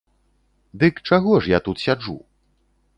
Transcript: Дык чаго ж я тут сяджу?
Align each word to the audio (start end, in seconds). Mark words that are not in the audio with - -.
Дык 0.85 0.95
чаго 1.11 1.37
ж 1.45 1.55
я 1.57 1.63
тут 1.69 1.77
сяджу? 1.85 2.21